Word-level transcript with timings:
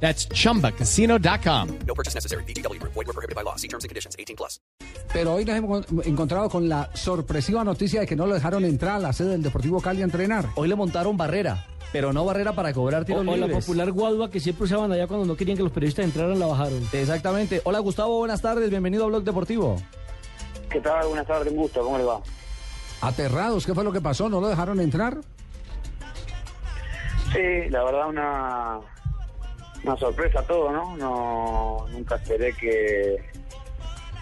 That's 0.00 0.28
chumbacasino.com. 0.28 1.68
No 1.86 1.94
purchase 1.94 2.14
necessary. 2.14 2.44
BGW. 2.44 2.78
Void 2.82 3.06
were 3.06 3.12
prohibited 3.14 3.34
by 3.34 3.42
law. 3.42 3.56
See 3.56 3.68
terms 3.68 3.84
and 3.84 3.88
conditions. 3.88 4.14
18 4.18 4.36
plus. 4.36 4.60
Pero 5.12 5.34
hoy 5.34 5.44
nos 5.44 5.56
hemos 5.56 5.86
encontrado 6.06 6.50
con 6.50 6.68
la 6.68 6.90
sorpresiva 6.94 7.64
noticia 7.64 8.00
de 8.00 8.06
que 8.06 8.16
no 8.16 8.26
lo 8.26 8.34
dejaron 8.34 8.64
entrar 8.64 8.96
a 8.96 8.98
la 8.98 9.12
sede 9.12 9.30
del 9.30 9.42
Deportivo 9.42 9.80
Cali 9.80 10.02
a 10.02 10.04
entrenar. 10.04 10.46
Hoy 10.56 10.68
le 10.68 10.74
montaron 10.74 11.16
barrera, 11.16 11.64
pero 11.92 12.12
no 12.12 12.24
barrera 12.24 12.52
para 12.52 12.72
cobrar 12.74 13.04
tiros 13.06 13.20
O, 13.26 13.30
o 13.30 13.36
la 13.36 13.46
libres. 13.46 13.64
popular 13.64 13.90
guadua 13.92 14.30
que 14.30 14.40
siempre 14.40 14.64
usaban 14.64 14.92
allá 14.92 15.06
cuando 15.06 15.24
no 15.24 15.36
querían 15.36 15.56
que 15.56 15.62
los 15.62 15.72
periodistas 15.72 16.04
entraran, 16.04 16.38
la 16.38 16.46
bajaron. 16.46 16.86
Exactamente. 16.92 17.62
Hola 17.64 17.78
Gustavo, 17.78 18.18
buenas 18.18 18.42
tardes, 18.42 18.68
bienvenido 18.68 19.04
a 19.04 19.06
Blog 19.06 19.22
Deportivo. 19.24 19.76
¿Qué 20.68 20.80
tal? 20.80 21.06
Buenas 21.06 21.26
tardes, 21.26 21.50
un 21.52 21.58
gusto. 21.60 21.80
¿Cómo 21.82 21.96
le 21.96 22.04
va? 22.04 22.20
Aterrados, 23.00 23.64
¿qué 23.64 23.72
fue 23.74 23.84
lo 23.84 23.92
que 23.92 24.00
pasó? 24.02 24.28
¿No 24.28 24.40
lo 24.40 24.48
dejaron 24.48 24.80
entrar? 24.80 25.18
Sí, 27.32 27.70
la 27.70 27.84
verdad 27.84 28.08
una, 28.08 28.78
una 29.86 29.96
sorpresa 29.96 30.42
todo, 30.42 30.72
¿no? 30.72 30.96
No 30.96 31.86
nunca 31.92 32.16
esperé 32.16 32.52
que, 32.54 33.16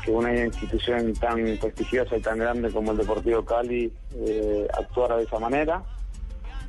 que 0.05 0.11
una 0.11 0.45
institución 0.45 1.15
tan 1.15 1.57
prestigiosa 1.59 2.17
y 2.17 2.21
tan 2.21 2.39
grande 2.39 2.71
como 2.71 2.93
el 2.93 2.99
Deportivo 2.99 3.45
Cali 3.45 3.91
eh, 4.15 4.69
actuara 4.79 5.17
de 5.17 5.25
esa 5.25 5.39
manera. 5.39 5.83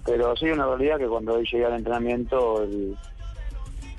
Pero 0.06 0.36
sí, 0.38 0.46
una 0.46 0.66
realidad 0.66 0.98
que 0.98 1.08
cuando 1.08 1.34
hoy 1.34 1.48
llegué 1.52 1.66
al 1.66 1.74
entrenamiento 1.74 2.64
el 2.64 2.96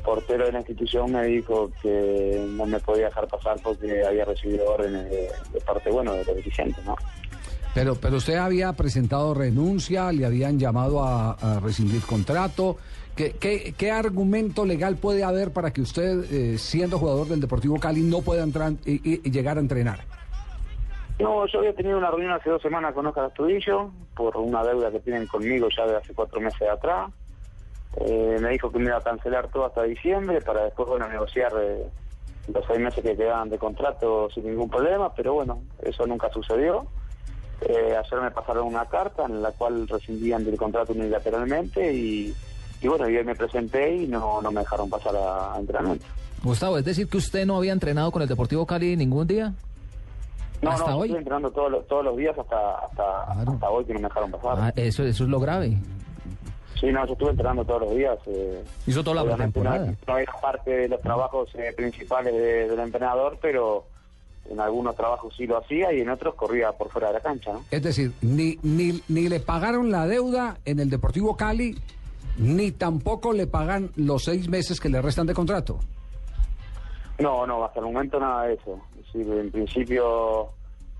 portero 0.05 0.47
de 0.47 0.53
la 0.53 0.59
institución 0.61 1.13
me 1.13 1.25
dijo 1.25 1.71
que 1.83 2.47
no 2.51 2.65
me 2.65 2.79
podía 2.79 3.07
dejar 3.07 3.27
pasar 3.27 3.59
porque 3.63 4.05
había 4.07 4.25
recibido 4.25 4.73
órdenes 4.73 5.11
de, 5.11 5.29
de 5.53 5.61
parte, 5.61 5.91
bueno, 5.91 6.13
de 6.13 6.25
los 6.25 6.37
dirigentes, 6.37 6.83
¿no? 6.85 6.97
Pero, 7.77 7.95
pero 7.95 8.17
usted 8.17 8.37
había 8.37 8.73
presentado 8.73 9.35
renuncia, 9.35 10.11
le 10.11 10.25
habían 10.25 10.59
llamado 10.59 11.05
a, 11.05 11.61
rescindir 11.63 12.01
contrato. 12.07 12.79
¿Qué, 13.15 13.33
qué, 13.33 13.75
qué 13.77 13.91
argumento 13.91 14.65
legal 14.65 14.97
puede 14.97 15.23
haber 15.23 15.53
para 15.53 15.71
que 15.75 15.83
usted, 15.83 16.25
eh, 16.33 16.57
siendo 16.57 16.99
jugador 16.99 17.27
del 17.27 17.43
Deportivo 17.43 17.79
Cali, 17.79 18.01
no 18.01 18.23
pueda 18.23 18.45
entrar 18.45 18.73
y 18.87 19.31
llegar 19.31 19.59
a 19.59 19.61
entrenar? 19.61 19.99
No, 21.19 21.47
yo 21.49 21.59
había 21.59 21.75
tenido 21.75 21.99
una 21.99 22.11
reunión 22.11 22.33
hace 22.33 22.49
dos 22.49 22.63
semanas 22.63 22.95
con 22.95 23.07
Oscar 23.09 23.27
Astudillo 23.27 23.91
por 24.15 24.35
una 24.39 24.65
deuda 24.65 24.91
que 24.91 25.01
tienen 25.01 25.27
conmigo 25.27 25.69
ya 25.69 25.87
de 25.87 25.97
hace 25.97 26.15
cuatro 26.15 26.41
meses 26.41 26.67
atrás. 26.71 27.11
Eh, 28.01 28.39
me 28.41 28.49
dijo 28.53 28.73
que 28.73 28.79
me 28.79 28.87
iba 28.87 28.97
a 28.97 29.03
cancelar 29.03 29.49
todo 29.49 29.67
hasta 29.67 29.83
diciembre 29.83 30.41
para 30.41 30.65
después 30.65 30.89
bueno 30.89 31.07
negociar 31.09 31.53
eh, 31.61 31.85
los 32.51 32.65
seis 32.67 32.81
meses 32.81 33.05
que 33.05 33.15
quedaban 33.15 33.51
de 33.51 33.59
contrato 33.59 34.31
sin 34.31 34.47
ningún 34.47 34.71
problema, 34.71 35.13
pero 35.15 35.35
bueno, 35.35 35.61
eso 35.83 36.07
nunca 36.07 36.31
sucedió. 36.31 36.87
Eh, 37.63 37.97
ayer 37.97 38.21
me 38.21 38.31
pasaron 38.31 38.67
una 38.67 38.85
carta 38.87 39.25
en 39.25 39.43
la 39.43 39.51
cual 39.53 39.89
rescindían 39.89 40.45
del 40.45 40.57
contrato 40.57 40.93
unilateralmente 40.93 41.93
y, 41.95 42.35
y 42.83 42.89
bueno, 42.89 43.09
yo 43.09 43.25
me 43.25 43.35
presenté 43.35 43.97
y 43.97 44.07
no, 44.07 44.43
no 44.43 44.51
me 44.53 44.61
dejaron 44.61 44.91
pasar 44.91 45.17
a, 45.17 45.55
a 45.55 45.59
entrenamiento. 45.59 46.05
Gustavo, 46.43 46.79
es 46.79 46.85
decir 46.85 47.09
que 47.09 47.17
usted 47.17 47.47
no 47.47 47.57
había 47.57 47.73
entrenado 47.73 48.13
con 48.13 48.23
el 48.23 48.29
Deportivo 48.29 48.67
Cali 48.67 48.97
ningún 48.97 49.27
día. 49.27 49.53
No, 50.63 50.71
¿Hasta 50.71 50.91
no, 50.91 50.99
hoy? 50.99 51.09
estoy 51.09 51.19
entrenando 51.19 51.51
todos 51.51 51.71
los, 51.71 51.87
todos 51.87 52.05
los 52.05 52.17
días 52.17 52.39
hasta, 52.39 52.79
hasta, 52.79 53.33
Claro. 53.35 53.53
hasta 53.53 53.71
hoy 53.71 53.85
que 53.85 53.93
no 53.95 54.01
me 54.01 54.09
dejaron 54.09 54.31
pasar. 54.31 54.57
Ah, 54.59 54.73
eso, 54.77 55.03
eso 55.05 55.25
es 55.25 55.31
lo 55.31 55.41
grave. 55.41 55.77
Sí, 56.81 56.87
no, 56.93 57.07
yo 57.07 57.13
estuve 57.15 57.31
entrenando 57.31 57.65
todos 57.65 57.83
los 57.83 57.95
días. 57.97 58.19
eh, 58.27 58.63
Hizo 58.87 59.03
toda 59.03 59.25
la 59.25 59.35
pretemporada. 59.35 59.87
No, 59.87 59.97
no 60.07 60.19
era 60.19 60.33
parte 60.41 60.71
de 60.71 60.89
los 60.89 61.01
trabajos 61.01 61.49
eh, 61.55 61.73
principales 61.75 62.35
de- 62.35 62.69
del 62.69 62.81
entrenador, 62.81 63.39
pero 63.41 63.85
en 64.51 64.61
algunos 64.61 64.95
trabajos 64.97 65.35
sí 65.37 65.47
lo 65.47 65.59
hacía 65.59 65.93
y 65.93 66.01
en 66.01 66.11
otros 66.11 66.35
corría 66.35 66.73
por 66.73 66.89
fuera 66.91 67.09
de 67.09 67.15
la 67.15 67.21
cancha, 67.21 67.53
¿no? 67.53 67.65
Es 67.71 67.83
decir, 67.83 68.13
ni, 68.23 68.59
ni, 68.63 69.03
ni 69.09 69.29
le 69.29 69.41
pagaron 69.41 69.91
la 69.91 70.07
deuda 70.07 70.59
en 70.65 70.81
el 70.81 70.91
Deportivo 70.91 71.37
Cali, 71.37 71.77
ni 72.39 72.71
tampoco 72.73 73.33
le 73.33 73.47
pagan 73.47 73.91
los 73.97 74.25
seis 74.25 74.49
meses 74.49 74.81
que 74.81 74.89
le 74.89 75.01
restan 75.03 75.27
de 75.27 75.35
contrato. 75.35 75.79
No, 77.19 77.47
no, 77.47 77.65
hasta 77.65 77.81
el 77.81 77.87
momento 77.87 78.21
nada 78.21 78.45
de 78.45 78.55
eso. 78.55 78.79
Es 79.01 79.07
decir, 79.13 79.33
en 79.33 79.51
principio 79.51 80.49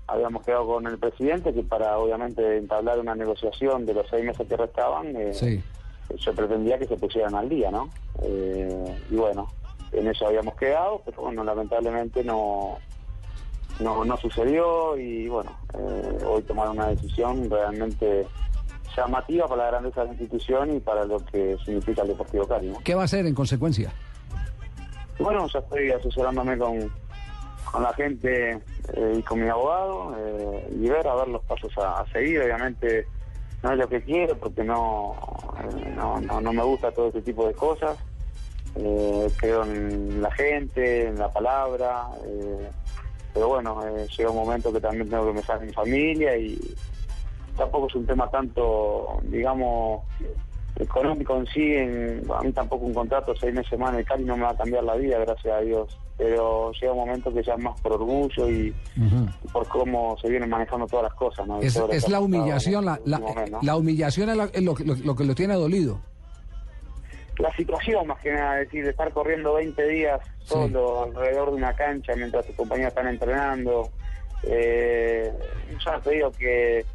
habíamos 0.07 0.43
quedado 0.43 0.65
con 0.65 0.87
el 0.87 0.97
presidente 0.97 1.53
que 1.53 1.63
para 1.63 1.97
obviamente 1.97 2.57
entablar 2.57 2.99
una 2.99 3.13
negociación 3.13 3.85
de 3.85 3.93
los 3.93 4.07
seis 4.09 4.25
meses 4.25 4.47
que 4.47 4.57
restaban, 4.57 5.15
eh, 5.15 5.33
Sí. 5.33 5.61
yo 6.17 6.33
pretendía 6.33 6.79
que 6.79 6.87
se 6.87 6.95
pusieran 6.97 7.35
al 7.35 7.49
día, 7.49 7.69
¿no? 7.69 7.89
Eh, 8.23 8.97
y 9.11 9.15
bueno, 9.15 9.47
en 9.91 10.07
eso 10.07 10.25
habíamos 10.27 10.55
quedado, 10.55 11.01
pero 11.05 11.21
bueno, 11.23 11.43
lamentablemente 11.43 12.23
no 12.23 12.77
no, 13.79 14.03
no 14.05 14.17
sucedió 14.17 14.97
y 14.97 15.27
bueno, 15.27 15.51
eh, 15.73 16.17
hoy 16.25 16.41
tomaron 16.43 16.77
una 16.77 16.87
decisión 16.87 17.49
realmente 17.49 18.27
llamativa 18.95 19.47
para 19.47 19.63
la 19.65 19.71
grandeza 19.71 20.01
de 20.01 20.07
la 20.07 20.13
institución 20.13 20.75
y 20.75 20.79
para 20.79 21.05
lo 21.05 21.19
que 21.19 21.57
significa 21.63 22.01
el 22.01 22.07
Deportivo 22.09 22.47
Cali, 22.47 22.69
¿no? 22.69 22.79
¿Qué 22.83 22.95
va 22.95 23.03
a 23.03 23.05
hacer 23.05 23.25
en 23.25 23.35
consecuencia? 23.35 23.91
Bueno, 25.19 25.47
ya 25.47 25.59
estoy 25.59 25.91
asesorándome 25.91 26.57
con, 26.57 26.91
con 27.71 27.83
la 27.83 27.93
gente 27.93 28.51
eh, 28.93 29.13
y 29.17 29.21
con 29.23 29.41
mi 29.41 29.49
abogado 29.49 30.15
eh, 30.17 30.69
y 30.79 30.87
ver 30.89 31.07
a 31.07 31.15
ver 31.15 31.27
los 31.27 31.43
pasos 31.43 31.71
a, 31.77 32.01
a 32.01 32.11
seguir. 32.11 32.41
Obviamente 32.41 33.05
no 33.63 33.71
es 33.71 33.77
lo 33.79 33.87
que 33.89 34.01
quiero 34.03 34.37
porque 34.37 34.63
no, 34.63 35.15
no, 35.95 36.21
no, 36.21 36.41
no 36.41 36.53
me 36.53 36.63
gusta 36.63 36.91
todo 36.91 37.09
ese 37.09 37.21
tipo 37.21 37.47
de 37.47 37.53
cosas. 37.53 37.97
Eh, 38.75 39.27
creo 39.37 39.63
en 39.63 40.21
la 40.21 40.31
gente, 40.31 41.07
en 41.07 41.17
la 41.17 41.31
palabra. 41.31 42.07
eh, 42.25 42.69
pero 43.33 43.47
bueno, 43.49 43.79
eh, 43.87 44.07
llega 44.17 44.29
un 44.31 44.37
momento 44.37 44.71
que 44.73 44.79
también 44.81 45.09
tengo 45.09 45.27
que 45.27 45.33
pensar 45.33 45.59
en 45.61 45.67
mi 45.67 45.73
familia 45.73 46.37
y 46.37 46.59
tampoco 47.55 47.87
es 47.87 47.95
un 47.95 48.05
tema 48.05 48.29
tanto, 48.29 49.19
digamos, 49.23 50.03
económico 50.79 51.35
en 51.37 51.45
sí, 51.47 51.73
en- 51.73 52.21
a 52.31 52.41
mí 52.41 52.51
tampoco 52.51 52.85
un 52.85 52.93
contrato 52.93 53.33
seis 53.39 53.53
meses 53.53 53.77
más 53.79 53.93
en 53.93 53.99
el 53.99 54.05
Cali 54.05 54.23
no 54.23 54.37
me 54.37 54.43
va 54.43 54.51
a 54.51 54.57
cambiar 54.57 54.83
la 54.83 54.95
vida, 54.95 55.17
gracias 55.19 55.53
a 55.53 55.59
Dios. 55.61 55.97
Pero 56.17 56.71
llega 56.73 56.93
un 56.93 56.99
momento 56.99 57.31
que 57.31 57.43
ya 57.43 57.53
es 57.53 57.59
más 57.63 57.79
por 57.81 57.93
orgullo 57.93 58.49
y, 58.49 58.73
y 59.43 59.47
por 59.51 59.67
cómo 59.67 60.17
se 60.19 60.29
vienen 60.29 60.49
manejando 60.49 60.87
todas 60.87 61.03
las 61.03 61.13
cosas. 61.13 61.47
¿no? 61.47 61.59
Es, 61.61 61.75
la 62.09 62.19
humillación, 62.19 62.85
la, 62.85 62.99
la, 63.05 63.19
mes, 63.19 63.51
¿no? 63.51 63.59
la 63.61 63.75
humillación 63.75 64.29
es, 64.29 64.35
lo, 64.63 64.75
lo- 64.83 64.95
lo 64.95 65.15
que 65.15 65.23
lo 65.25 65.35
tiene 65.35 65.53
dolido. 65.53 65.99
La 67.39 67.53
situación, 67.55 68.07
más 68.07 68.19
que 68.19 68.31
nada, 68.31 68.59
es 68.61 68.67
decir, 68.67 68.83
de 68.83 68.91
estar 68.91 69.11
corriendo 69.11 69.53
20 69.53 69.87
días 69.87 70.19
Sí. 70.39 70.53
solo 70.53 71.03
alrededor 71.03 71.49
de 71.51 71.57
una 71.57 71.73
cancha 71.73 72.15
mientras 72.15 72.45
tus 72.45 72.55
compañeros 72.55 72.89
están 72.91 73.07
entrenando. 73.07 73.89
Eh, 74.43 75.31
ya 75.85 75.99
te 75.99 76.11
digo 76.11 76.31
que, 76.31 76.85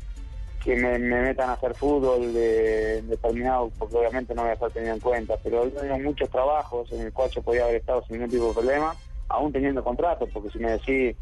que 0.65 0.75
me, 0.77 0.99
me 0.99 1.21
metan 1.23 1.51
a 1.51 1.53
hacer 1.55 1.75
fútbol 1.75 2.33
de, 2.33 3.03
determinado, 3.03 3.71
porque 3.79 3.97
obviamente 3.97 4.35
no 4.35 4.43
voy 4.43 4.51
a 4.51 4.55
estar 4.55 4.71
tenido 4.71 4.95
en 4.95 5.01
cuenta, 5.01 5.37
pero 5.43 5.65
he 5.65 5.99
muchos 6.03 6.31
trabajos 6.31 6.91
en 6.93 7.03
el 7.03 7.13
cual 7.13 7.31
yo 7.31 7.43
podía 7.43 7.65
haber 7.65 7.77
estado 7.77 8.03
sin 8.07 8.17
ningún 8.17 8.31
tipo 8.31 8.49
de 8.49 8.55
problema, 8.55 8.95
aún 9.29 9.53
teniendo 9.53 9.85
contrato, 9.85 10.27
porque 10.33 10.51
si 10.51 10.59
me 10.59 10.73
decís, 10.73 11.17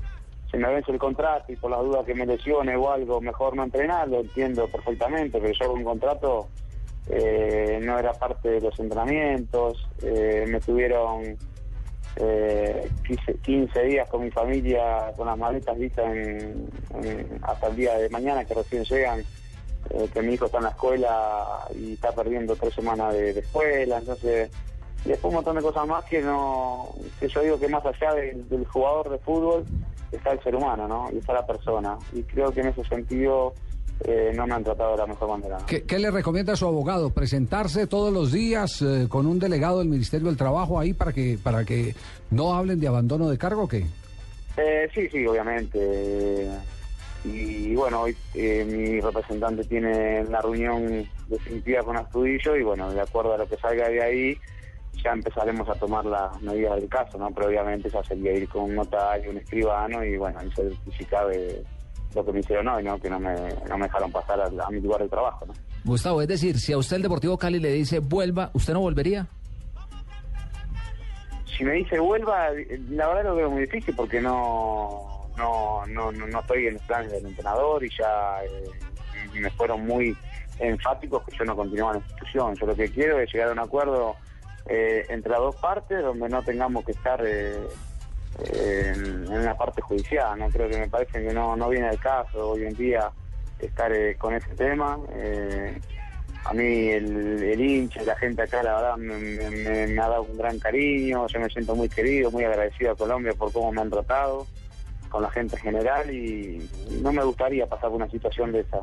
si 0.51 0.57
me 0.57 0.69
vence 0.73 0.93
el 0.93 0.99
contrato 0.99 1.53
y 1.53 1.57
por 1.57 1.71
las 1.71 1.81
dudas 1.81 2.05
que 2.05 2.15
me 2.15 2.27
lesione 2.27 2.77
o 2.77 2.91
algo, 2.91 3.21
mejor 3.21 3.55
no 3.57 3.65
entrenar, 3.65 4.09
lo 4.09 4.21
entiendo 4.21 4.69
perfectamente, 4.69 5.39
pero 5.41 5.53
yo 5.53 5.67
con 5.69 5.79
un 5.79 5.85
contrato 5.85 6.49
eh, 7.09 7.81
no 7.83 7.99
era 7.99 8.13
parte 8.13 8.49
de 8.51 8.61
los 8.61 8.79
entrenamientos, 8.79 9.89
eh, 10.03 10.45
me 10.49 10.61
tuvieron 10.61 11.37
eh, 12.17 12.91
15, 13.07 13.35
15 13.43 13.83
días 13.85 14.09
con 14.09 14.25
mi 14.25 14.31
familia, 14.31 15.13
con 15.17 15.27
las 15.27 15.39
maletas 15.39 15.79
listas 15.79 16.07
en- 16.15 16.69
hasta 17.43 17.69
el 17.69 17.77
día 17.77 17.97
de 17.99 18.09
mañana 18.11 18.45
que 18.45 18.55
recién 18.55 18.85
llegan, 18.85 19.21
eh, 19.91 20.09
que 20.13 20.21
mi 20.23 20.35
hijo 20.35 20.47
está 20.47 20.59
en 20.59 20.65
la 20.65 20.71
escuela 20.71 21.47
y 21.75 21.95
está 21.95 22.13
perdiendo 22.13 22.55
tres 22.57 22.75
semanas 22.75 23.15
de, 23.15 23.33
de 23.33 23.41
escuela, 23.41 23.99
entonces 23.99 24.51
después 25.05 25.25
un 25.31 25.35
montón 25.37 25.57
de 25.57 25.63
cosas 25.63 25.87
más 25.87 26.05
que 26.05 26.21
no 26.21 26.89
que 27.19 27.29
yo 27.29 27.41
digo 27.43 27.59
que 27.59 27.69
más 27.69 27.85
allá 27.87 28.13
del, 28.15 28.47
del 28.49 28.67
jugador 28.67 29.09
de 29.09 29.19
fútbol 29.19 29.65
está 30.13 30.33
el 30.33 30.43
ser 30.43 30.55
humano, 30.57 30.87
¿no? 30.89 31.09
Y 31.13 31.19
está 31.19 31.33
la 31.33 31.47
persona. 31.47 31.97
Y 32.13 32.23
creo 32.25 32.51
que 32.51 32.61
en 32.61 32.67
ese 32.67 32.85
sentido 32.85 33.55
eh, 34.05 34.33
no 34.35 34.47
me 34.47 34.55
han 34.55 34.65
tratado 34.65 34.93
de 34.93 34.99
la 34.99 35.07
mejor 35.07 35.29
manera. 35.29 35.59
¿Qué, 35.67 35.83
qué 35.83 35.99
le 35.99 36.11
recomienda 36.11 36.55
a 36.55 36.57
su 36.57 36.67
abogado? 36.67 37.11
¿Presentarse 37.11 37.87
todos 37.87 38.13
los 38.13 38.33
días 38.33 38.83
eh, 38.83 39.07
con 39.09 39.27
un 39.27 39.39
delegado 39.39 39.79
del 39.79 39.89
Ministerio 39.89 40.29
del 40.29 40.37
Trabajo 40.37 40.79
ahí 40.81 40.95
para 40.95 41.13
que, 41.13 41.39
para 41.43 41.65
que 41.65 41.95
no 42.31 42.55
hablen 42.55 42.81
de 42.81 42.89
abandono 42.89 43.29
de 43.29 43.39
cargo 43.39 43.65
o 43.65 43.69
qué? 43.69 43.87
Eh, 44.57 44.89
sí, 44.95 45.09
sí, 45.09 45.27
obviamente. 45.27 46.49
Y 47.25 47.75
bueno, 47.75 48.03
hoy 48.03 48.17
eh, 48.35 48.65
mi 48.65 49.01
representante 49.01 49.65
tiene 49.65 50.23
una 50.27 50.41
reunión 50.41 51.07
definitiva 51.29 51.83
con 51.83 51.97
Astudillo 51.97 52.57
y 52.57 52.63
bueno, 52.63 52.91
de 52.91 53.01
acuerdo 53.01 53.35
a 53.35 53.39
lo 53.39 53.47
que 53.47 53.57
salga 53.59 53.89
de 53.89 54.03
ahí, 54.03 54.39
ya 55.05 55.13
empezaremos 55.13 55.69
a 55.69 55.75
tomar 55.75 56.07
las 56.07 56.41
medidas 56.41 56.77
del 56.77 56.89
caso, 56.89 57.19
¿no? 57.19 57.31
Pero 57.31 57.49
obviamente 57.49 57.91
ya 57.91 58.03
sería 58.05 58.33
ir 58.33 58.49
con 58.49 58.63
un 58.63 58.75
notario, 58.75 59.31
un 59.31 59.37
escribano 59.37 60.03
y 60.03 60.17
bueno, 60.17 60.41
y 60.43 60.51
certificar 60.53 61.29
de 61.29 61.63
lo 62.15 62.25
que 62.25 62.33
me 62.33 62.41
hicieron 62.41 62.69
hoy, 62.69 62.83
¿no? 62.83 62.99
Que 62.99 63.09
no 63.09 63.21
me, 63.21 63.35
no 63.69 63.79
me 63.79 63.85
dejaron 63.85 64.11
pasar 64.11 64.41
a, 64.41 64.47
a 64.47 64.71
mi 64.71 64.81
lugar 64.81 65.03
de 65.03 65.09
trabajo, 65.09 65.47
¿no? 65.47 65.55
Gustavo, 65.85 66.21
es 66.23 66.29
decir, 66.29 66.59
si 66.59 66.73
a 66.73 66.79
usted 66.79 66.97
el 66.97 67.03
Deportivo 67.03 67.39
Cali 67.39 67.59
le 67.59 67.73
dice 67.73 68.01
vuelva, 68.01 68.51
¿usted 68.53 68.73
no 68.75 68.81
volvería? 68.81 69.29
si 71.61 71.67
me 71.67 71.73
dice 71.73 71.99
vuelva, 71.99 72.49
la 72.89 73.07
verdad 73.09 73.25
lo 73.25 73.37
veo 73.37 73.51
muy 73.51 73.63
difícil 73.63 73.95
porque 73.95 74.19
no 74.19 75.29
no 75.37 75.85
no 75.89 76.11
no, 76.11 76.27
no 76.27 76.41
estoy 76.41 76.69
en 76.69 76.75
los 76.75 76.83
planes 76.85 77.13
del 77.13 77.27
entrenador 77.27 77.85
y 77.85 77.91
ya 77.91 78.43
eh, 78.45 79.39
me 79.39 79.51
fueron 79.51 79.87
muy 79.87 80.17
enfáticos 80.59 81.23
que 81.25 81.37
yo 81.37 81.45
no 81.45 81.55
continúo 81.55 81.89
en 81.89 82.01
la 82.01 82.07
institución. 82.07 82.55
Yo 82.55 82.67
lo 82.67 82.75
que 82.75 82.91
quiero 82.91 83.21
es 83.21 83.31
llegar 83.31 83.51
a 83.51 83.53
un 83.53 83.59
acuerdo 83.59 84.17
eh, 84.71 85.05
entre 85.11 85.33
las 85.33 85.41
dos 85.41 85.57
partes 85.57 86.03
donde 86.03 86.31
no 86.31 86.43
tengamos 86.43 86.83
que 86.83 86.93
estar 86.93 87.23
eh, 87.27 87.59
en, 88.53 89.33
en 89.33 89.45
la 89.45 89.57
parte 89.57 89.81
judicial. 89.83 90.39
No 90.39 90.49
creo 90.49 90.69
que 90.69 90.79
me 90.79 90.89
parece 90.89 91.23
que 91.23 91.33
no 91.33 91.57
no 91.57 91.69
viene 91.69 91.89
al 91.89 91.99
caso 91.99 92.51
hoy 92.51 92.65
en 92.65 92.75
día 92.77 93.11
estar 93.59 93.93
eh, 93.93 94.17
con 94.17 94.35
ese 94.35 94.51
tema. 94.55 94.99
Eh, 95.15 95.79
a 96.45 96.55
mí 96.55 96.89
el, 96.89 97.43
el 97.43 97.61
hincha, 97.61 98.03
la 98.03 98.17
gente 98.17 98.41
acá, 98.43 98.63
la 98.63 98.75
verdad, 98.77 98.97
me, 98.97 99.15
me- 99.19 99.87
me- 99.89 100.01
ha 100.01 100.09
dado 100.09 100.23
un 100.23 100.39
gran 100.39 100.59
cariño, 100.59 101.27
yo 101.27 101.39
me 101.41 101.51
siento 101.51 101.75
muy 101.75 101.89
querido, 101.91 102.31
muy 102.31 102.45
agradecido 102.45 102.93
a 102.93 102.97
Colombia 102.97 103.33
por 103.37 103.53
cómo 103.53 103.71
me 103.71 103.83
han 103.83 103.91
tratado, 103.91 104.47
con 105.11 105.23
la 105.23 105.31
gente 105.31 105.57
en 105.57 105.63
general, 105.63 106.11
y 106.15 106.67
no 107.03 107.13
me 107.13 107.23
gustaría 107.25 107.67
pasar 107.67 107.91
por 107.91 107.97
una 108.01 108.09
situación 108.11 108.53
de 108.53 108.61
esa. 108.61 108.79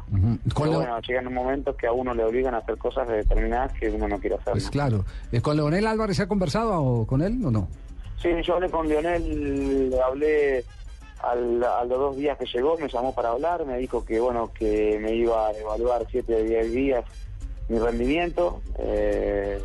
Pero 0.56 0.72
bueno, 0.78 1.00
llegan 1.02 1.34
momentos 1.34 1.76
que 1.78 1.88
a 1.88 1.92
uno 1.94 2.14
le 2.14 2.24
obligan 2.26 2.54
a 2.54 2.60
hacer 2.60 2.78
cosas 2.78 3.08
determinadas 3.08 3.74
que 3.74 3.90
uno 3.90 4.08
no 4.08 4.20
quiere 4.20 4.36
hacer. 4.36 4.52
Pues 4.54 4.70
claro. 4.70 5.04
Eh, 5.32 5.42
¿Con 5.42 5.56
Leonel 5.58 5.88
Álvarez 5.88 6.18
se 6.18 6.24
ha 6.24 6.28
conversado 6.28 6.80
o 6.84 7.08
con 7.08 7.24
él 7.24 7.44
o 7.44 7.50
no? 7.50 7.68
Sí, 8.22 8.30
yo 8.44 8.56
hablé 8.56 8.70
con 8.70 8.88
Lionel, 8.88 9.94
hablé 10.04 10.64
al, 11.22 11.64
a 11.64 11.84
los 11.86 12.00
dos 12.00 12.18
días 12.18 12.38
que 12.38 12.46
llegó, 12.46 12.78
me 12.78 12.88
llamó 12.88 13.14
para 13.14 13.30
hablar, 13.30 13.66
me 13.66 13.78
dijo 13.78 14.04
que 14.04 14.20
bueno 14.20 14.52
que 14.54 14.98
me 15.00 15.14
iba 15.14 15.48
a 15.48 15.52
evaluar 15.52 16.06
siete 16.10 16.36
o 16.36 16.44
diez 16.44 16.72
días 16.72 17.06
mi 17.70 17.80
rendimiento. 17.80 18.62
Eh, 18.80 19.60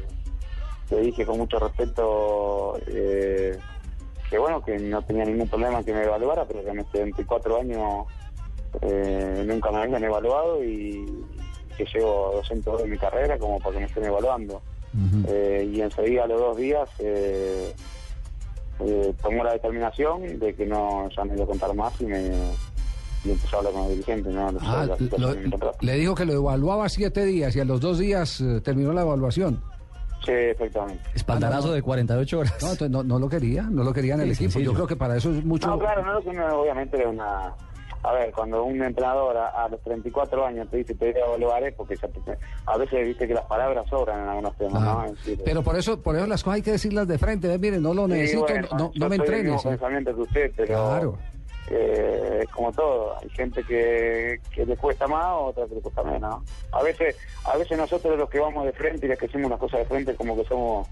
le 0.90 1.00
dije 1.00 1.24
con 1.24 1.38
mucho 1.38 1.58
respeto 1.58 2.78
eh, 2.86 3.58
que 4.28 4.38
bueno 4.38 4.62
que 4.62 4.78
no 4.78 5.02
tenía 5.02 5.24
ningún 5.24 5.48
problema 5.48 5.82
que 5.82 5.94
me 5.94 6.04
evaluara, 6.04 6.44
pero 6.44 6.62
que 6.62 6.70
en 6.70 6.80
este 6.80 7.02
24 7.02 7.60
años 7.60 8.06
eh, 8.82 9.44
nunca 9.46 9.70
me 9.70 9.78
habían 9.78 10.04
evaluado 10.04 10.62
y 10.62 11.24
que 11.76 11.86
llevo 11.86 12.32
200 12.34 12.74
horas 12.74 12.84
en 12.84 12.90
mi 12.90 12.98
carrera 12.98 13.38
como 13.38 13.58
para 13.58 13.72
que 13.72 13.80
me 13.80 13.86
estén 13.86 14.04
evaluando. 14.04 14.60
Eh, 15.26 15.70
y 15.72 15.80
enseguida 15.80 16.24
a 16.24 16.26
los 16.26 16.38
dos 16.38 16.56
días 16.58 16.88
eh, 18.80 19.14
tomó 19.22 19.44
la 19.44 19.52
determinación 19.52 20.38
de 20.38 20.54
que 20.54 20.66
no 20.66 21.08
ya 21.16 21.24
no 21.24 21.34
iba 21.34 21.44
a 21.44 21.46
contar 21.46 21.74
más 21.74 22.00
y 22.00 22.06
me 22.06 22.30
y 23.24 23.30
empezó 23.30 23.56
a 23.56 23.58
hablar 23.60 23.72
con 23.74 23.82
el 23.84 23.90
dirigente 23.90 24.30
¿no? 24.30 24.48
Ah, 24.62 24.86
lo- 25.16 25.36
le 25.80 25.92
dijo 25.94 26.14
que 26.14 26.24
lo 26.24 26.32
evaluaba 26.32 26.88
siete 26.88 27.24
días 27.24 27.54
y 27.54 27.60
a 27.60 27.64
los 27.64 27.80
dos 27.80 27.98
días 27.98 28.40
eh, 28.40 28.60
terminó 28.60 28.92
la 28.92 29.02
evaluación. 29.02 29.62
Sí, 30.24 30.32
efectivamente. 30.32 31.02
Espaldarazo 31.14 31.66
Ah, 31.66 31.70
no. 31.70 31.74
de 31.74 31.82
48 31.82 32.38
horas. 32.38 32.52
No, 32.62 32.70
entonces 32.72 32.90
no, 32.90 33.02
no 33.02 33.18
lo 33.18 33.28
quería, 33.28 33.62
no 33.64 33.82
lo 33.82 33.92
quería 33.92 34.14
en 34.14 34.20
el 34.20 34.36
Sí, 34.36 34.44
equipo. 34.44 34.60
Yo 34.60 34.72
creo 34.72 34.86
que 34.86 34.94
para 34.96 35.16
eso 35.16 35.30
es 35.32 35.44
mucho. 35.44 35.68
No, 35.68 35.78
claro, 35.78 36.04
no, 36.04 36.60
obviamente 36.60 37.04
una... 37.06 37.52
A 38.04 38.12
ver, 38.12 38.32
cuando 38.32 38.64
un 38.64 38.82
entrenador 38.82 39.36
a, 39.36 39.48
a 39.48 39.68
los 39.68 39.80
34 39.82 40.44
años 40.44 40.68
te 40.68 40.78
dice 40.78 40.94
te 40.94 41.12
voy 41.12 41.20
a 41.22 41.24
evaluar 41.26 41.72
porque 41.76 41.96
ya 41.96 42.08
te- 42.08 42.20
a 42.66 42.76
veces 42.76 43.06
viste 43.06 43.28
que 43.28 43.34
las 43.34 43.44
palabras 43.44 43.86
sobran 43.88 44.22
en 44.22 44.28
algunos 44.28 44.56
temas, 44.56 44.82
¿no? 44.82 45.02
Decir, 45.12 45.40
pero 45.44 45.62
por 45.62 45.76
eso, 45.76 46.00
por 46.00 46.16
eso 46.16 46.26
las 46.26 46.42
cosas 46.42 46.56
hay 46.56 46.62
que 46.62 46.72
decirlas 46.72 47.06
de 47.06 47.18
frente. 47.18 47.46
Ve, 47.48 47.58
Miren, 47.58 47.82
no 47.82 47.94
lo 47.94 48.06
sí, 48.06 48.12
necesito, 48.12 48.42
bueno, 48.42 48.68
no, 48.76 48.92
no 48.94 49.08
me 49.08 49.16
entrenes. 49.16 49.52
mismo 49.52 49.70
pensamiento 49.70 50.14
que 50.16 50.20
usted, 50.22 50.52
pero... 50.56 50.74
Claro. 50.74 51.18
eh, 51.70 52.40
es 52.42 52.48
como 52.50 52.72
todo, 52.72 53.16
hay 53.22 53.28
gente 53.30 53.62
que, 53.62 54.40
que 54.52 54.66
le 54.66 54.76
cuesta 54.76 55.06
más, 55.06 55.26
otra 55.38 55.66
que 55.66 55.76
le 55.76 55.80
cuesta 55.80 56.02
menos. 56.02 56.42
A 56.72 56.82
veces, 56.82 57.16
a 57.44 57.56
veces 57.56 57.78
nosotros 57.78 58.18
los 58.18 58.28
que 58.28 58.40
vamos 58.40 58.64
de 58.64 58.72
frente 58.72 59.06
y 59.06 59.08
los 59.10 59.18
que 59.18 59.26
hacemos 59.26 59.48
las 59.50 59.60
cosas 59.60 59.78
de 59.80 59.86
frente 59.86 60.14
como 60.16 60.36
que 60.36 60.44
somos 60.44 60.88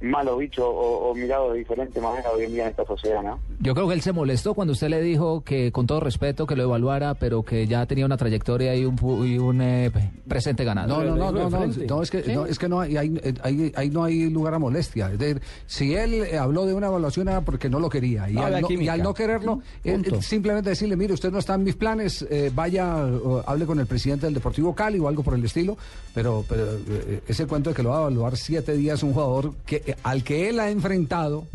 malos 0.00 0.38
bichos 0.38 0.64
o, 0.64 1.10
o 1.10 1.14
mirados 1.14 1.52
de 1.52 1.58
diferente 1.58 2.00
manera 2.00 2.30
hoy 2.30 2.44
en 2.44 2.52
día 2.52 2.64
en 2.64 2.70
esta 2.70 2.84
sociedad, 2.84 3.22
¿no? 3.22 3.40
Yo 3.60 3.74
creo 3.74 3.88
que 3.88 3.94
él 3.94 4.00
se 4.00 4.12
molestó 4.12 4.54
cuando 4.54 4.72
usted 4.72 4.88
le 4.88 5.00
dijo 5.00 5.42
que, 5.42 5.72
con 5.72 5.86
todo 5.86 5.98
respeto, 6.00 6.46
que 6.46 6.54
lo 6.54 6.62
evaluara, 6.62 7.14
pero 7.14 7.42
que 7.42 7.66
ya 7.66 7.84
tenía 7.86 8.06
una 8.06 8.16
trayectoria 8.16 8.74
y 8.76 8.84
un, 8.84 8.96
pu- 8.96 9.26
y 9.28 9.38
un 9.38 9.60
eh, 9.60 9.90
presente 10.28 10.62
ganado. 10.64 10.88
No, 10.88 11.02
no, 11.04 11.16
no, 11.16 11.32
no, 11.32 11.50
no, 11.50 11.66
no, 11.66 12.02
es 12.02 12.10
que, 12.10 12.22
no, 12.32 12.46
es 12.46 12.58
que 12.58 12.68
no 12.68 12.80
hay, 12.80 12.96
hay- 12.96 13.20
hay- 13.42 13.72
ahí 13.74 13.90
no 13.90 14.04
hay 14.04 14.30
lugar 14.30 14.54
a 14.54 14.58
molestia. 14.60 15.10
Es 15.10 15.18
decir, 15.18 15.42
si 15.66 15.94
él 15.96 16.14
eh, 16.14 16.38
habló 16.38 16.64
de 16.66 16.74
una 16.74 16.86
evaluación 16.86 17.28
era 17.28 17.40
porque 17.40 17.68
no 17.68 17.80
lo 17.80 17.88
quería. 17.88 18.30
Y, 18.30 18.34
No, 18.34 18.44
al, 18.44 18.60
no, 18.60 18.70
y 18.70 18.88
al 18.88 19.02
no 19.02 19.12
quererlo, 19.14 19.60
eh, 19.82 20.00
simplemente 20.20 20.70
decirle, 20.70 20.94
mire, 20.96 21.12
usted 21.14 21.32
no 21.32 21.38
está 21.40 21.54
en 21.54 21.64
mis 21.64 21.74
planes, 21.74 22.24
eh, 22.30 22.52
vaya, 22.54 23.04
o 23.04 23.42
hable 23.46 23.66
con 23.66 23.80
el 23.80 23.86
presidente 23.86 24.26
del 24.26 24.34
Deportivo 24.34 24.74
Cali 24.74 24.98
o 25.00 25.08
algo 25.08 25.22
por 25.24 25.34
el 25.34 25.44
estilo. 25.44 25.76
Pero, 26.14 26.44
pero 26.48 26.64
eh, 26.88 27.22
ese 27.26 27.46
cuento 27.46 27.70
de 27.70 27.76
que 27.76 27.82
lo 27.82 27.90
va 27.90 27.98
a 27.98 28.00
evaluar 28.02 28.36
siete 28.36 28.72
días 28.76 29.02
un 29.02 29.12
jugador 29.12 29.54
que 29.66 29.87
al 30.02 30.24
que 30.24 30.48
él 30.48 30.60
ha 30.60 30.70
enfrentado, 30.70 31.46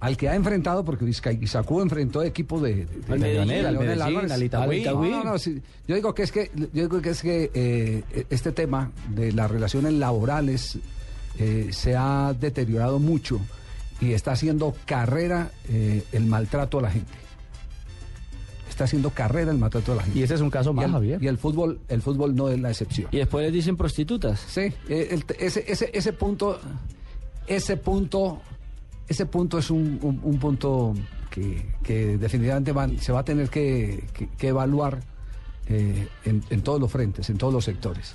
al 0.00 0.16
que 0.16 0.28
ha 0.28 0.34
enfrentado, 0.34 0.84
porque 0.84 1.04
Isacú 1.04 1.80
enfrentó 1.80 2.22
equipos 2.22 2.62
de. 2.62 2.86
Yo 5.86 5.94
digo 5.94 6.14
que 6.14 6.22
es 6.22 6.32
que, 6.32 6.50
yo 6.54 6.68
digo 6.72 7.00
que 7.02 7.10
es 7.10 7.22
que 7.22 7.50
eh, 7.54 8.24
este 8.30 8.52
tema 8.52 8.90
de 9.14 9.32
las 9.32 9.50
relaciones 9.50 9.92
laborales 9.94 10.78
eh, 11.38 11.68
se 11.72 11.96
ha 11.96 12.34
deteriorado 12.38 12.98
mucho 12.98 13.40
y 14.00 14.12
está 14.12 14.32
haciendo 14.32 14.74
carrera 14.86 15.50
eh, 15.68 16.02
el 16.12 16.24
maltrato 16.26 16.78
a 16.78 16.82
la 16.82 16.90
gente. 16.90 17.12
Está 18.80 18.86
haciendo 18.86 19.10
carrera 19.10 19.50
el 19.50 19.58
maltrato 19.58 19.92
a 19.92 19.96
la 19.96 20.02
gente. 20.04 20.18
Y 20.18 20.22
ese 20.22 20.32
es 20.36 20.40
un 20.40 20.48
caso 20.48 20.70
Y 20.70 20.74
más, 20.74 20.86
el, 20.86 20.92
Javier. 20.92 21.22
y 21.22 21.26
el 21.26 21.36
fútbol, 21.36 21.80
el 21.88 22.00
fútbol 22.00 22.34
no 22.34 22.48
es 22.48 22.58
la 22.58 22.70
excepción. 22.70 23.08
Y 23.12 23.18
después 23.18 23.44
les 23.44 23.52
dicen 23.52 23.76
prostitutas. 23.76 24.40
Sí, 24.40 24.72
eh, 24.88 25.08
el- 25.10 25.24
ese, 25.38 25.70
ese, 25.70 25.90
ese 25.92 26.12
punto, 26.14 26.58
ese 27.46 27.76
punto, 27.76 28.40
ese 29.06 29.26
punto 29.26 29.58
es 29.58 29.70
un, 29.70 29.98
un- 30.00 30.18
un 30.22 30.38
punto 30.38 30.94
que, 31.30 31.62
que 31.82 32.16
definitivamente 32.16 32.72
van- 32.72 32.98
se 32.98 33.12
va 33.12 33.18
a 33.20 33.24
tener 33.26 33.50
que, 33.50 34.04
que- 34.14 34.28
que 34.28 34.48
evaluar 34.48 35.00
eh, 35.66 36.08
en, 36.24 36.42
en 36.48 36.62
todos 36.62 36.80
los 36.80 36.90
frentes, 36.90 37.28
en 37.28 37.36
todos 37.36 37.52
los 37.52 37.62
sectores. 37.66 38.14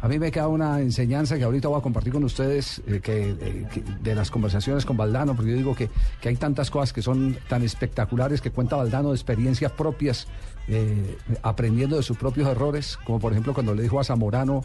A 0.00 0.08
mí 0.08 0.18
me 0.18 0.30
queda 0.30 0.48
una 0.48 0.80
enseñanza 0.80 1.36
que 1.38 1.44
ahorita 1.44 1.68
voy 1.68 1.78
a 1.78 1.82
compartir 1.82 2.12
con 2.12 2.22
ustedes 2.24 2.82
eh, 2.86 3.00
que, 3.02 3.30
eh, 3.30 3.66
que 3.72 3.82
de 4.02 4.14
las 4.14 4.30
conversaciones 4.30 4.84
con 4.84 4.96
Valdano, 4.96 5.34
porque 5.34 5.52
yo 5.52 5.56
digo 5.56 5.74
que, 5.74 5.88
que 6.20 6.28
hay 6.28 6.36
tantas 6.36 6.70
cosas 6.70 6.92
que 6.92 7.02
son 7.02 7.36
tan 7.48 7.62
espectaculares 7.62 8.40
que 8.40 8.50
cuenta 8.50 8.76
Valdano 8.76 9.10
de 9.10 9.14
experiencias 9.16 9.72
propias, 9.72 10.26
eh, 10.68 11.16
aprendiendo 11.42 11.96
de 11.96 12.02
sus 12.02 12.16
propios 12.16 12.48
errores, 12.48 12.98
como 13.04 13.18
por 13.18 13.32
ejemplo 13.32 13.54
cuando 13.54 13.74
le 13.74 13.82
dijo 13.82 13.98
a 13.98 14.04
Zamorano 14.04 14.64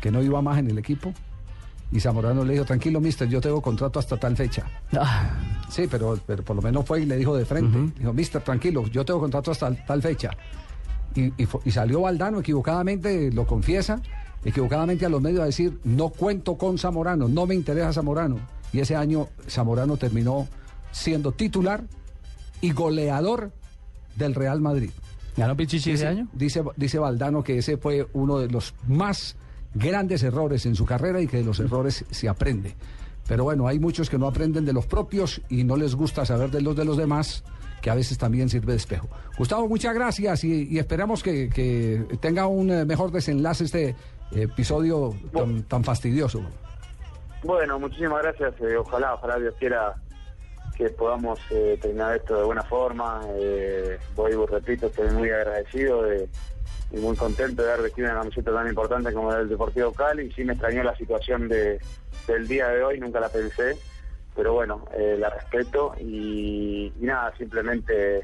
que 0.00 0.10
no 0.10 0.22
iba 0.22 0.40
más 0.42 0.58
en 0.58 0.70
el 0.70 0.78
equipo. 0.78 1.12
Y 1.90 2.00
Zamorano 2.00 2.44
le 2.44 2.52
dijo, 2.52 2.66
tranquilo, 2.66 3.00
mister, 3.00 3.26
yo 3.28 3.40
tengo 3.40 3.62
contrato 3.62 3.98
hasta 3.98 4.18
tal 4.18 4.36
fecha. 4.36 4.66
Ah, 4.92 5.30
Sí, 5.70 5.86
pero, 5.90 6.18
pero 6.26 6.42
por 6.42 6.56
lo 6.56 6.62
menos 6.62 6.84
fue 6.86 7.02
y 7.02 7.06
le 7.06 7.16
dijo 7.16 7.36
de 7.36 7.44
frente. 7.44 7.98
Dijo, 7.98 8.12
mister, 8.12 8.42
tranquilo, 8.42 8.86
yo 8.86 9.04
tengo 9.04 9.20
contrato 9.20 9.50
hasta 9.50 9.74
tal 9.86 10.02
fecha. 10.02 10.30
Y, 11.14 11.26
y 11.42 11.48
y 11.64 11.70
salió 11.70 12.02
Valdano 12.02 12.40
equivocadamente, 12.40 13.30
lo 13.32 13.46
confiesa, 13.46 14.00
equivocadamente 14.44 15.06
a 15.06 15.08
los 15.08 15.20
medios 15.20 15.40
a 15.40 15.46
decir, 15.46 15.78
no 15.84 16.10
cuento 16.10 16.56
con 16.56 16.78
Zamorano, 16.78 17.28
no 17.28 17.46
me 17.46 17.54
interesa 17.54 17.92
Zamorano. 17.92 18.38
Y 18.72 18.80
ese 18.80 18.96
año 18.96 19.28
Zamorano 19.48 19.96
terminó 19.96 20.48
siendo 20.92 21.32
titular 21.32 21.84
y 22.60 22.72
goleador 22.72 23.52
del 24.16 24.34
Real 24.34 24.60
Madrid. 24.60 24.90
¿Ganó 25.36 25.56
Pichichi 25.56 25.92
ese 25.92 26.06
año? 26.06 26.28
Dice, 26.32 26.62
dice 26.76 26.98
Valdano 26.98 27.44
que 27.44 27.58
ese 27.58 27.76
fue 27.76 28.06
uno 28.12 28.38
de 28.38 28.48
los 28.48 28.74
más 28.88 29.36
grandes 29.74 30.22
errores 30.22 30.66
en 30.66 30.74
su 30.74 30.84
carrera 30.84 31.20
y 31.20 31.28
que 31.28 31.38
de 31.38 31.44
los 31.44 31.60
errores 31.60 32.04
se 32.10 32.28
aprende. 32.28 32.74
Pero 33.28 33.44
bueno, 33.44 33.68
hay 33.68 33.78
muchos 33.78 34.10
que 34.10 34.18
no 34.18 34.26
aprenden 34.26 34.64
de 34.64 34.72
los 34.72 34.86
propios 34.86 35.40
y 35.48 35.62
no 35.62 35.76
les 35.76 35.94
gusta 35.94 36.24
saber 36.24 36.50
de 36.50 36.62
los 36.62 36.74
de 36.74 36.84
los 36.84 36.96
demás, 36.96 37.44
que 37.82 37.90
a 37.90 37.94
veces 37.94 38.18
también 38.18 38.48
sirve 38.48 38.72
de 38.72 38.78
espejo. 38.78 39.08
Gustavo, 39.36 39.68
muchas 39.68 39.94
gracias 39.94 40.42
y, 40.44 40.66
y 40.68 40.78
esperamos 40.78 41.22
que, 41.22 41.48
que 41.48 42.04
tenga 42.20 42.46
un 42.46 42.70
eh, 42.70 42.84
mejor 42.84 43.12
desenlace 43.12 43.64
este 43.64 43.94
episodio 44.32 45.14
tan, 45.32 45.62
tan 45.64 45.84
fastidioso. 45.84 46.42
Bueno, 47.42 47.78
muchísimas 47.78 48.22
gracias. 48.22 48.54
eh, 48.60 48.76
ojalá, 48.76 49.14
ojalá 49.14 49.36
Dios 49.38 49.54
quiera 49.58 49.94
que 50.76 50.90
podamos 50.90 51.38
eh, 51.50 51.78
terminar 51.80 52.16
esto 52.16 52.36
de 52.38 52.44
buena 52.44 52.62
forma. 52.62 53.20
Eh, 53.36 53.98
voy, 54.14 54.32
repito, 54.50 54.86
estoy 54.86 55.10
muy 55.10 55.30
agradecido 55.30 56.02
de- 56.02 56.28
y 56.90 56.96
muy 56.96 57.14
contento 57.16 57.62
de 57.62 57.70
haber 57.70 57.82
vestido 57.84 58.08
una 58.10 58.20
camiseta 58.20 58.50
tan 58.52 58.66
importante 58.66 59.12
como 59.12 59.30
la 59.30 59.38
del 59.38 59.48
Deportivo 59.50 59.92
Cali. 59.92 60.32
Sí 60.32 60.42
me 60.44 60.54
extrañó 60.54 60.82
la 60.82 60.96
situación 60.96 61.46
de, 61.48 61.78
del 62.26 62.48
día 62.48 62.68
de 62.68 62.82
hoy, 62.82 62.98
nunca 62.98 63.20
la 63.20 63.28
pensé, 63.28 63.76
pero 64.34 64.54
bueno, 64.54 64.84
eh, 64.96 65.16
la 65.18 65.28
respeto 65.28 65.94
y, 66.00 66.92
y 66.98 67.04
nada, 67.04 67.34
simplemente 67.36 68.22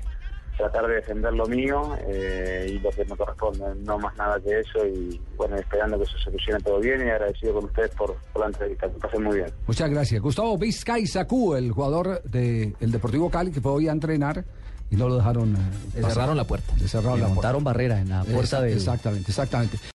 tratar 0.57 0.87
de 0.87 0.95
defender 0.95 1.33
lo 1.33 1.47
mío 1.47 1.97
eh, 2.09 2.67
y 2.71 2.79
lo 2.79 2.91
que 2.91 3.05
me 3.05 3.17
corresponde, 3.17 3.65
no 3.85 3.99
más 3.99 4.17
nada 4.17 4.39
que 4.41 4.61
eso 4.61 4.87
y 4.87 5.21
bueno, 5.37 5.57
esperando 5.57 5.99
que 5.99 6.07
se 6.07 6.19
solucione 6.19 6.61
todo 6.61 6.79
bien 6.81 7.01
y 7.07 7.11
agradecido 7.11 7.55
con 7.55 7.65
ustedes 7.65 7.91
por, 7.97 8.15
por 8.33 8.41
la 8.43 8.47
entrevista, 8.49 8.89
que 8.89 8.99
pasen 8.99 9.23
muy 9.25 9.37
bien. 9.37 9.49
Muchas 9.67 9.91
gracias. 9.91 10.21
Gustavo 10.23 10.57
Vizcay 10.59 11.07
Sacú, 11.07 11.55
el 11.55 11.73
jugador 11.73 12.23
del 12.23 12.75
Deportivo 12.81 13.31
Cali 13.31 13.51
que 13.51 13.61
fue 13.61 13.73
hoy 13.73 13.89
a 13.89 13.93
entrenar 13.93 14.45
y 14.91 14.97
no 14.97 15.09
lo 15.09 15.17
dejaron. 15.17 15.55
eh, 15.57 16.01
Le 16.01 16.03
cerraron 16.11 16.37
la 16.37 16.45
puerta. 16.45 16.73
Le 16.79 16.87
cerraron 16.87 17.15
Le 17.15 17.23
la 17.23 17.27
puerta. 17.29 17.35
montaron 17.35 17.65
barrera 17.65 18.01
en 18.01 18.11
la 18.11 18.23
puerta 18.23 18.59
Exact- 18.59 18.63
del... 18.63 18.73
Exactamente, 18.75 19.31
exactamente. 19.31 19.79